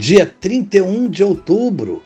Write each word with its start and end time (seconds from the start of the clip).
dia 0.00 0.24
31 0.24 1.10
de 1.10 1.22
outubro. 1.22 2.02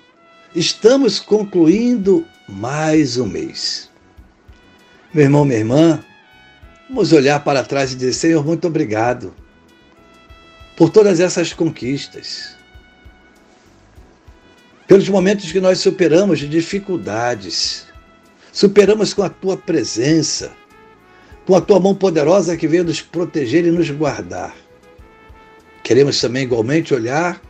Estamos 0.52 1.20
concluindo 1.20 2.26
mais 2.48 3.16
um 3.18 3.24
mês. 3.24 3.88
Meu 5.14 5.22
irmão, 5.22 5.44
minha 5.44 5.60
irmã, 5.60 6.04
vamos 6.88 7.12
olhar 7.12 7.44
para 7.44 7.62
trás 7.62 7.92
e 7.92 7.94
dizer: 7.94 8.12
Senhor, 8.12 8.44
muito 8.44 8.66
obrigado 8.66 9.32
por 10.76 10.90
todas 10.90 11.20
essas 11.20 11.52
conquistas, 11.52 12.56
pelos 14.88 15.08
momentos 15.08 15.52
que 15.52 15.60
nós 15.60 15.78
superamos 15.78 16.40
de 16.40 16.48
dificuldades, 16.48 17.86
superamos 18.52 19.14
com 19.14 19.22
a 19.22 19.30
tua 19.30 19.56
presença, 19.56 20.50
com 21.46 21.54
a 21.54 21.60
tua 21.60 21.78
mão 21.78 21.94
poderosa 21.94 22.56
que 22.56 22.66
veio 22.66 22.82
nos 22.82 23.00
proteger 23.00 23.64
e 23.64 23.70
nos 23.70 23.88
guardar. 23.88 24.52
Queremos 25.84 26.20
também 26.20 26.42
igualmente 26.42 26.92
olhar 26.92 27.40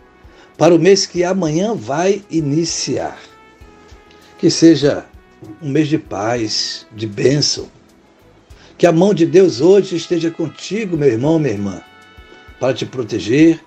para 0.57 0.75
o 0.75 0.79
mês 0.79 1.07
que 1.07 1.25
amanhã 1.25 1.75
vai 1.75 2.23
iniciar. 2.31 3.19
Que 4.39 4.51
seja 4.51 5.07
um 5.63 5.69
mês 5.69 5.89
de 5.89 5.99
paz, 5.99 6.87
de 6.93 7.07
bênção. 7.07 7.69
Que 8.77 8.87
a 8.87 8.93
mão 8.93 9.15
de 9.15 9.27
Deus 9.27 9.61
hoje 9.61 9.97
esteja 9.97 10.31
contigo, 10.31 10.97
meu 10.97 11.09
irmão, 11.09 11.39
minha 11.39 11.55
irmã, 11.55 11.81
para 12.59 12.75
te 12.75 12.85
proteger, 12.85 13.61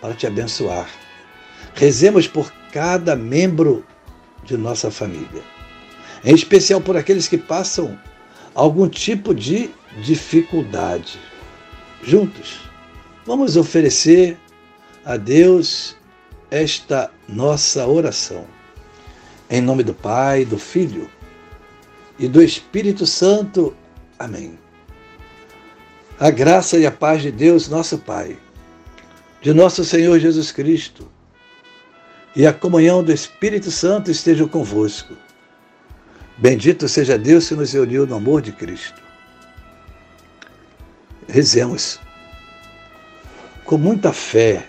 para 0.00 0.14
te 0.14 0.26
abençoar. 0.26 0.88
Rezemos 1.74 2.26
por 2.26 2.52
cada 2.70 3.16
membro 3.16 3.84
de 4.44 4.56
nossa 4.56 4.90
família, 4.90 5.42
em 6.24 6.34
especial 6.34 6.80
por 6.80 6.96
aqueles 6.96 7.28
que 7.28 7.38
passam 7.38 7.98
algum 8.54 8.88
tipo 8.88 9.34
de 9.34 9.70
dificuldade. 10.02 11.18
Juntos, 12.02 12.60
vamos 13.24 13.56
oferecer 13.56 14.36
a 15.04 15.16
Deus 15.16 15.96
esta 16.52 17.10
nossa 17.26 17.86
oração. 17.86 18.44
Em 19.48 19.62
nome 19.62 19.82
do 19.82 19.94
Pai, 19.94 20.44
do 20.44 20.58
Filho 20.58 21.10
e 22.18 22.28
do 22.28 22.42
Espírito 22.42 23.06
Santo. 23.06 23.74
Amém. 24.18 24.58
A 26.20 26.30
graça 26.30 26.76
e 26.76 26.84
a 26.84 26.90
paz 26.90 27.22
de 27.22 27.32
Deus, 27.32 27.68
nosso 27.68 27.96
Pai, 27.96 28.36
de 29.40 29.54
nosso 29.54 29.82
Senhor 29.82 30.18
Jesus 30.20 30.52
Cristo 30.52 31.10
e 32.36 32.46
a 32.46 32.52
comunhão 32.52 33.02
do 33.02 33.12
Espírito 33.12 33.70
Santo 33.70 34.10
estejam 34.10 34.46
convosco. 34.46 35.16
Bendito 36.36 36.86
seja 36.86 37.16
Deus 37.16 37.48
que 37.48 37.54
nos 37.54 37.72
uniu 37.72 38.06
no 38.06 38.16
amor 38.16 38.42
de 38.42 38.52
Cristo. 38.52 39.00
Rezemos 41.26 41.98
com 43.64 43.78
muita 43.78 44.12
fé 44.12 44.68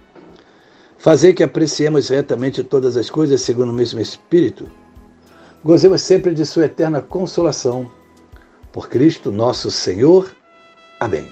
Fazer 1.01 1.33
que 1.33 1.41
apreciemos 1.41 2.09
retamente 2.09 2.63
todas 2.63 2.95
as 2.95 3.09
coisas 3.09 3.41
segundo 3.41 3.71
o 3.71 3.73
mesmo 3.73 3.99
Espírito. 3.99 4.69
Gozemos 5.65 6.03
sempre 6.03 6.31
de 6.31 6.45
Sua 6.45 6.65
eterna 6.65 7.01
consolação. 7.01 7.91
Por 8.71 8.87
Cristo 8.87 9.31
nosso 9.31 9.71
Senhor. 9.71 10.31
Amém. 10.99 11.27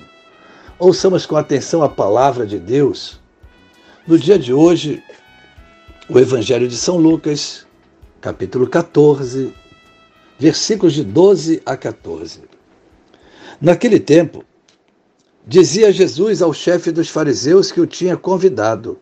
Ouçamos 0.79 1.28
com 1.28 1.35
atenção 1.35 1.84
a 1.84 1.88
palavra 1.88 2.47
de 2.47 2.58
Deus. 2.58 3.22
No 4.08 4.18
dia 4.18 4.40
de 4.40 4.52
hoje, 4.52 5.03
o 6.09 6.18
Evangelho 6.18 6.68
de 6.68 6.75
São 6.75 6.97
Lucas, 6.97 7.68
capítulo 8.19 8.68
14, 8.68 9.53
versículos 10.40 10.96
de 10.96 11.03
12 11.03 11.62
a 11.63 11.78
14. 11.78 12.41
Naquele 13.62 14.00
tempo, 14.00 14.44
dizia 15.46 15.94
Jesus 15.94 16.41
ao 16.41 16.53
chefe 16.53 16.91
dos 16.91 17.08
fariseus 17.08 17.72
que 17.72 17.79
o 17.79 17.85
tinha 17.85 18.18
convidado 18.18 19.00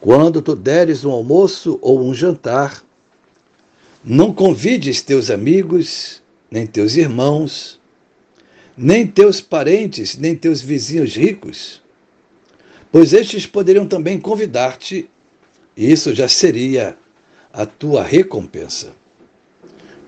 quando 0.00 0.40
tu 0.40 0.54
deres 0.54 1.04
um 1.04 1.10
almoço 1.10 1.78
ou 1.82 2.04
um 2.04 2.14
jantar, 2.14 2.82
não 4.04 4.32
convides 4.32 5.02
teus 5.02 5.30
amigos, 5.30 6.22
nem 6.50 6.66
teus 6.66 6.96
irmãos, 6.96 7.80
nem 8.76 9.06
teus 9.06 9.40
parentes, 9.40 10.16
nem 10.16 10.36
teus 10.36 10.60
vizinhos 10.60 11.16
ricos, 11.16 11.82
pois 12.92 13.12
estes 13.12 13.44
poderiam 13.46 13.86
também 13.86 14.20
convidar-te, 14.20 15.10
e 15.76 15.90
isso 15.90 16.14
já 16.14 16.28
seria 16.28 16.96
a 17.52 17.66
tua 17.66 18.02
recompensa. 18.02 18.92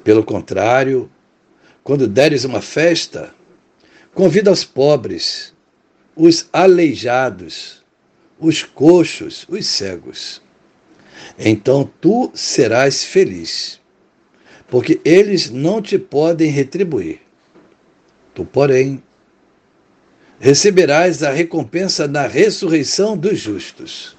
Pelo 0.04 0.24
contrário, 0.24 1.10
quando 1.82 2.06
deres 2.06 2.44
uma 2.44 2.62
festa, 2.62 3.34
convida 4.14 4.52
os 4.52 4.64
pobres, 4.64 5.52
os 6.14 6.48
aleijados, 6.52 7.79
os 8.40 8.62
coxos, 8.62 9.46
os 9.48 9.66
cegos. 9.66 10.42
Então 11.38 11.88
tu 12.00 12.30
serás 12.34 13.04
feliz, 13.04 13.80
porque 14.68 15.00
eles 15.04 15.50
não 15.50 15.82
te 15.82 15.98
podem 15.98 16.50
retribuir. 16.50 17.20
Tu, 18.34 18.44
porém, 18.44 19.02
receberás 20.38 21.22
a 21.22 21.30
recompensa 21.30 22.08
na 22.08 22.26
ressurreição 22.26 23.16
dos 23.16 23.38
justos. 23.38 24.16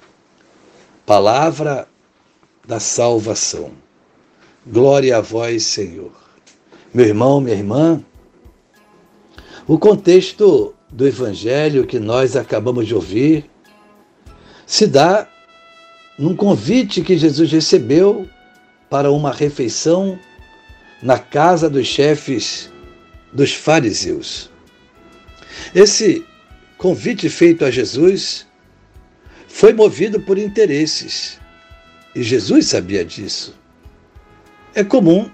Palavra 1.04 1.88
da 2.66 2.78
salvação. 2.78 3.72
Glória 4.64 5.16
a 5.16 5.20
vós, 5.20 5.64
Senhor. 5.64 6.12
Meu 6.94 7.06
irmão, 7.06 7.40
minha 7.40 7.56
irmã, 7.56 8.04
o 9.66 9.78
contexto 9.78 10.74
do 10.90 11.06
evangelho 11.06 11.86
que 11.86 11.98
nós 11.98 12.36
acabamos 12.36 12.86
de 12.86 12.94
ouvir 12.94 13.50
se 14.66 14.86
dá 14.86 15.28
num 16.18 16.36
convite 16.36 17.02
que 17.02 17.16
Jesus 17.16 17.50
recebeu 17.50 18.28
para 18.88 19.10
uma 19.10 19.32
refeição 19.32 20.18
na 21.02 21.18
casa 21.18 21.68
dos 21.68 21.86
chefes 21.86 22.70
dos 23.32 23.52
fariseus. 23.52 24.50
Esse 25.74 26.24
convite 26.78 27.28
feito 27.28 27.64
a 27.64 27.70
Jesus 27.70 28.46
foi 29.48 29.72
movido 29.72 30.20
por 30.20 30.38
interesses 30.38 31.38
e 32.14 32.22
Jesus 32.22 32.66
sabia 32.66 33.04
disso. 33.04 33.54
É 34.74 34.84
comum 34.84 35.30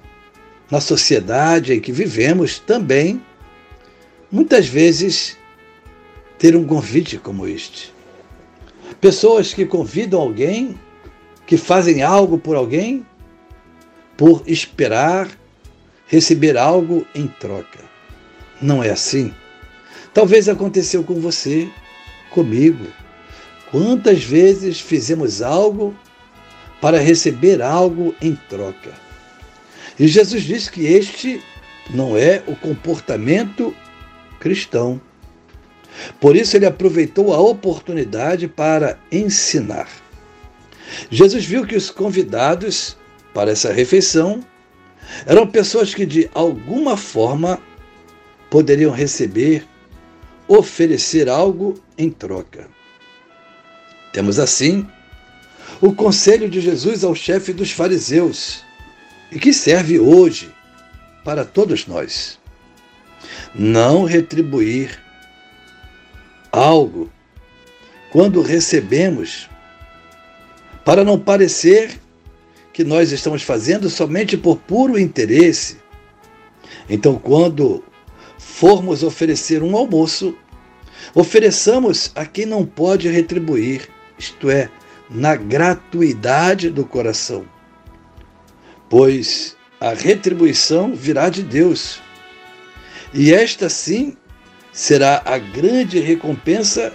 na 0.70 0.80
sociedade 0.80 1.72
em 1.72 1.80
que 1.80 1.92
vivemos 1.92 2.58
também, 2.58 3.22
muitas 4.30 4.66
vezes, 4.66 5.36
ter 6.38 6.54
um 6.54 6.66
convite 6.66 7.18
como 7.18 7.46
este. 7.46 7.97
Pessoas 9.00 9.54
que 9.54 9.64
convidam 9.64 10.20
alguém, 10.20 10.78
que 11.46 11.56
fazem 11.56 12.02
algo 12.02 12.38
por 12.38 12.56
alguém, 12.56 13.06
por 14.16 14.42
esperar 14.46 15.28
receber 16.08 16.56
algo 16.56 17.06
em 17.14 17.28
troca. 17.28 17.80
Não 18.60 18.82
é 18.82 18.90
assim? 18.90 19.32
Talvez 20.12 20.48
aconteceu 20.48 21.04
com 21.04 21.14
você, 21.20 21.68
comigo. 22.30 22.86
Quantas 23.70 24.24
vezes 24.24 24.80
fizemos 24.80 25.42
algo 25.42 25.94
para 26.80 26.98
receber 26.98 27.62
algo 27.62 28.14
em 28.20 28.34
troca? 28.48 28.92
E 29.98 30.08
Jesus 30.08 30.42
diz 30.42 30.68
que 30.68 30.86
este 30.86 31.42
não 31.90 32.16
é 32.16 32.42
o 32.46 32.56
comportamento 32.56 33.74
cristão. 34.40 35.00
Por 36.20 36.36
isso 36.36 36.56
ele 36.56 36.66
aproveitou 36.66 37.32
a 37.32 37.40
oportunidade 37.40 38.48
para 38.48 38.98
ensinar. 39.10 39.88
Jesus 41.10 41.44
viu 41.44 41.66
que 41.66 41.76
os 41.76 41.90
convidados 41.90 42.96
para 43.34 43.50
essa 43.50 43.72
refeição 43.72 44.40
eram 45.26 45.46
pessoas 45.46 45.94
que 45.94 46.06
de 46.06 46.30
alguma 46.34 46.96
forma 46.96 47.60
poderiam 48.50 48.92
receber, 48.92 49.66
oferecer 50.46 51.28
algo 51.28 51.74
em 51.96 52.10
troca. 52.10 52.68
Temos 54.12 54.38
assim 54.38 54.86
o 55.80 55.92
conselho 55.92 56.48
de 56.48 56.60
Jesus 56.60 57.04
ao 57.04 57.14
chefe 57.14 57.52
dos 57.52 57.70
fariseus 57.70 58.64
e 59.30 59.38
que 59.38 59.52
serve 59.52 59.98
hoje 59.98 60.50
para 61.24 61.44
todos 61.44 61.86
nós. 61.86 62.38
Não 63.54 64.04
retribuir 64.04 64.98
algo 66.52 67.10
quando 68.10 68.42
recebemos, 68.42 69.48
para 70.84 71.04
não 71.04 71.18
parecer 71.18 72.00
que 72.72 72.82
nós 72.84 73.12
estamos 73.12 73.42
fazendo 73.42 73.90
somente 73.90 74.36
por 74.36 74.56
puro 74.56 74.98
interesse. 74.98 75.78
Então, 76.88 77.16
quando 77.18 77.84
formos 78.38 79.02
oferecer 79.02 79.62
um 79.62 79.76
almoço, 79.76 80.36
ofereçamos 81.14 82.10
a 82.14 82.24
quem 82.24 82.46
não 82.46 82.64
pode 82.64 83.08
retribuir, 83.08 83.88
isto 84.18 84.48
é, 84.48 84.70
na 85.10 85.36
gratuidade 85.36 86.70
do 86.70 86.84
coração. 86.84 87.46
Pois 88.88 89.56
a 89.80 89.92
retribuição 89.92 90.94
virá 90.94 91.28
de 91.28 91.42
Deus. 91.42 92.00
E 93.12 93.32
esta 93.32 93.68
sim 93.68 94.16
será 94.72 95.22
a 95.24 95.38
grande 95.38 95.98
recompensa 95.98 96.92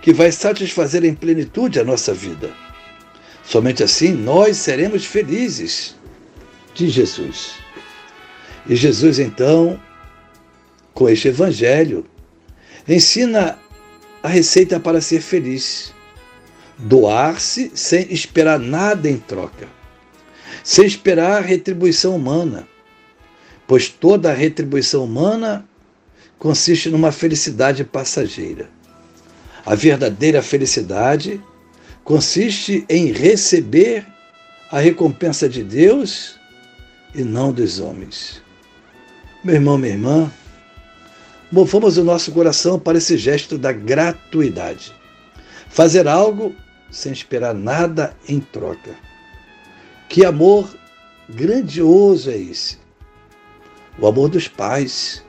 que 0.00 0.12
vai 0.12 0.30
satisfazer 0.30 1.04
em 1.04 1.14
plenitude 1.14 1.80
a 1.80 1.84
nossa 1.84 2.14
vida. 2.14 2.50
Somente 3.44 3.82
assim 3.82 4.12
nós 4.12 4.56
seremos 4.56 5.04
felizes 5.04 5.96
de 6.74 6.88
Jesus. 6.88 7.54
E 8.68 8.74
Jesus, 8.74 9.18
então, 9.18 9.80
com 10.92 11.08
este 11.08 11.28
evangelho, 11.28 12.04
ensina 12.88 13.58
a 14.22 14.28
receita 14.28 14.80
para 14.80 15.00
ser 15.00 15.20
feliz. 15.20 15.94
Doar-se 16.78 17.70
sem 17.74 18.12
esperar 18.12 18.58
nada 18.58 19.08
em 19.08 19.16
troca, 19.16 19.66
sem 20.62 20.84
esperar 20.84 21.42
retribuição 21.42 22.14
humana, 22.14 22.68
pois 23.66 23.88
toda 23.88 24.32
retribuição 24.32 25.04
humana 25.04 25.66
consiste 26.38 26.90
numa 26.90 27.12
felicidade 27.12 27.84
passageira. 27.84 28.68
A 29.64 29.74
verdadeira 29.74 30.42
felicidade 30.42 31.40
consiste 32.04 32.84
em 32.88 33.10
receber 33.10 34.06
a 34.70 34.78
recompensa 34.78 35.48
de 35.48 35.62
Deus 35.62 36.38
e 37.14 37.22
não 37.22 37.52
dos 37.52 37.80
homens. 37.80 38.42
Meu 39.42 39.54
irmão, 39.54 39.78
minha 39.78 39.92
irmã, 39.92 40.32
movamos 41.50 41.96
o 41.96 42.04
nosso 42.04 42.32
coração 42.32 42.78
para 42.78 42.98
esse 42.98 43.16
gesto 43.16 43.56
da 43.56 43.72
gratuidade. 43.72 44.94
Fazer 45.68 46.06
algo 46.06 46.54
sem 46.90 47.12
esperar 47.12 47.54
nada 47.54 48.16
em 48.28 48.40
troca. 48.40 48.94
Que 50.08 50.24
amor 50.24 50.76
grandioso 51.28 52.30
é 52.30 52.36
esse! 52.36 52.78
O 53.98 54.06
amor 54.06 54.28
dos 54.28 54.46
pais. 54.46 55.24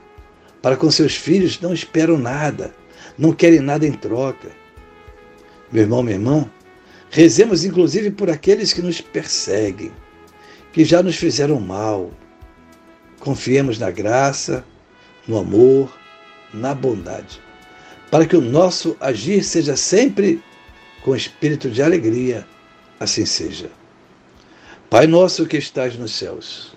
Para 0.68 0.76
com 0.76 0.90
seus 0.90 1.16
filhos 1.16 1.58
não 1.62 1.72
esperam 1.72 2.18
nada, 2.18 2.74
não 3.16 3.32
querem 3.32 3.60
nada 3.60 3.86
em 3.86 3.92
troca. 3.92 4.50
Meu 5.72 5.84
irmão, 5.84 6.02
minha 6.02 6.16
irmã, 6.16 6.50
rezemos 7.08 7.64
inclusive 7.64 8.10
por 8.10 8.28
aqueles 8.28 8.74
que 8.74 8.82
nos 8.82 9.00
perseguem, 9.00 9.90
que 10.70 10.84
já 10.84 11.02
nos 11.02 11.16
fizeram 11.16 11.58
mal. 11.58 12.10
Confiemos 13.18 13.78
na 13.78 13.90
graça, 13.90 14.62
no 15.26 15.38
amor, 15.38 15.90
na 16.52 16.74
bondade, 16.74 17.40
para 18.10 18.26
que 18.26 18.36
o 18.36 18.42
nosso 18.42 18.94
agir 19.00 19.42
seja 19.44 19.74
sempre 19.74 20.38
com 21.02 21.16
espírito 21.16 21.70
de 21.70 21.82
alegria. 21.82 22.46
Assim 23.00 23.24
seja. 23.24 23.70
Pai 24.90 25.06
nosso 25.06 25.46
que 25.46 25.56
estás 25.56 25.96
nos 25.96 26.12
céus, 26.12 26.76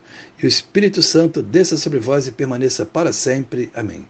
e 0.41 0.45
o 0.45 0.47
Espírito 0.47 1.01
Santo, 1.01 1.41
desça 1.41 1.77
sobre 1.77 1.99
vós 1.99 2.27
e 2.27 2.31
permaneça 2.31 2.85
para 2.85 3.13
sempre. 3.13 3.71
Amém. 3.73 4.07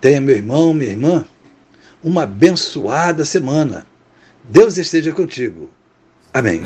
Tenha, 0.00 0.20
meu 0.20 0.36
irmão, 0.36 0.72
minha 0.72 0.90
irmã, 0.90 1.24
uma 2.02 2.22
abençoada 2.22 3.24
semana 3.24 3.86
Deus 4.50 4.78
esteja 4.78 5.12
contigo. 5.12 5.70
Amém. 6.32 6.62